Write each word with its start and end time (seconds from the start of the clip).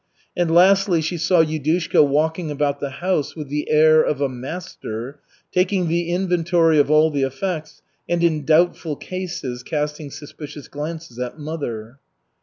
And 0.35 0.49
lastly 0.49 0.99
she 0.99 1.19
saw 1.19 1.43
Yudushka 1.43 2.03
walking 2.03 2.49
about 2.49 2.79
the 2.79 2.89
house 2.89 3.35
with 3.35 3.49
the 3.49 3.69
air 3.69 4.01
of 4.01 4.19
a 4.19 4.27
master, 4.27 5.19
taking 5.51 5.87
the 5.89 6.09
inventory 6.11 6.79
of 6.79 6.89
all 6.89 7.11
the 7.11 7.21
effects 7.21 7.83
and 8.09 8.23
in 8.23 8.43
doubtful 8.43 8.95
cases 8.95 9.61
casting 9.61 10.09
suspicious 10.09 10.67
glances 10.67 11.19
at 11.19 11.37
mother. 11.37 11.99